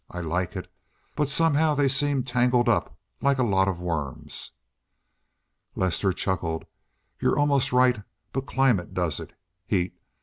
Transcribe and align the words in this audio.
I 0.09 0.19
like 0.19 0.55
it, 0.55 0.67
but 1.15 1.29
somehow 1.29 1.75
they 1.75 1.87
seem 1.87 2.23
tangled 2.23 2.67
up, 2.67 2.97
like 3.21 3.37
a 3.37 3.43
lot 3.43 3.67
of 3.67 3.79
worms." 3.79 4.53
Lester 5.75 6.11
chuckled, 6.11 6.65
"You're 7.21 7.37
almost 7.37 7.71
right. 7.71 8.01
But 8.33 8.47
climate 8.47 8.95
does 8.95 9.19
it. 9.19 9.33
Heat. 9.67 9.95